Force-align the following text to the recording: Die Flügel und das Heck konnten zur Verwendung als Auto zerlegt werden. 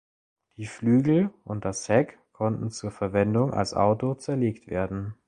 Die 0.57 0.65
Flügel 0.65 1.29
und 1.43 1.63
das 1.63 1.87
Heck 1.87 2.17
konnten 2.31 2.71
zur 2.71 2.89
Verwendung 2.89 3.53
als 3.53 3.75
Auto 3.75 4.15
zerlegt 4.15 4.65
werden. 4.65 5.13